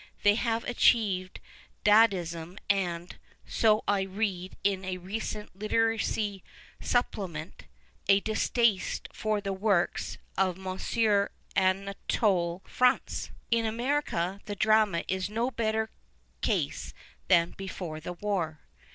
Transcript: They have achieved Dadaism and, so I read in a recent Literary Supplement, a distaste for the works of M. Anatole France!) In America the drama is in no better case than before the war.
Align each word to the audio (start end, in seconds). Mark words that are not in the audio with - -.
They 0.23 0.33
have 0.33 0.63
achieved 0.63 1.39
Dadaism 1.85 2.57
and, 2.67 3.15
so 3.45 3.83
I 3.87 4.01
read 4.01 4.57
in 4.63 4.83
a 4.83 4.97
recent 4.97 5.55
Literary 5.55 6.41
Supplement, 6.79 7.65
a 8.07 8.19
distaste 8.19 9.09
for 9.13 9.41
the 9.41 9.53
works 9.53 10.17
of 10.39 10.57
M. 10.57 11.27
Anatole 11.55 12.63
France!) 12.65 13.29
In 13.51 13.67
America 13.67 14.41
the 14.45 14.55
drama 14.55 15.03
is 15.07 15.29
in 15.29 15.35
no 15.35 15.51
better 15.51 15.91
case 16.41 16.95
than 17.27 17.51
before 17.51 17.99
the 17.99 18.13
war. 18.13 18.61